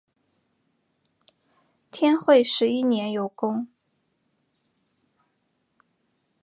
[1.91, 3.67] 天会十一年有功。